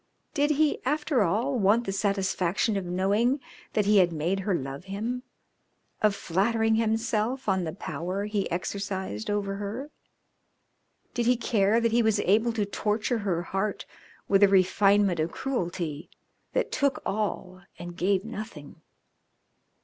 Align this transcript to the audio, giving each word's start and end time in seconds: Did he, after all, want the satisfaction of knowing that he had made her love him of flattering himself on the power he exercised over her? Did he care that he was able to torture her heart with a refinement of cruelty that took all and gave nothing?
Did 0.33 0.49
he, 0.57 0.81
after 0.83 1.21
all, 1.21 1.59
want 1.59 1.85
the 1.85 1.91
satisfaction 1.91 2.75
of 2.75 2.85
knowing 2.87 3.39
that 3.73 3.85
he 3.85 3.97
had 3.99 4.11
made 4.11 4.39
her 4.39 4.55
love 4.55 4.85
him 4.85 5.21
of 6.01 6.15
flattering 6.15 6.73
himself 6.73 7.47
on 7.47 7.65
the 7.65 7.71
power 7.71 8.25
he 8.25 8.49
exercised 8.49 9.29
over 9.29 9.57
her? 9.57 9.91
Did 11.13 11.27
he 11.27 11.37
care 11.37 11.79
that 11.79 11.91
he 11.91 12.01
was 12.01 12.19
able 12.21 12.51
to 12.53 12.65
torture 12.65 13.19
her 13.19 13.43
heart 13.43 13.85
with 14.27 14.41
a 14.41 14.47
refinement 14.47 15.19
of 15.19 15.31
cruelty 15.31 16.09
that 16.53 16.71
took 16.71 16.99
all 17.05 17.61
and 17.77 17.95
gave 17.95 18.25
nothing? 18.25 18.81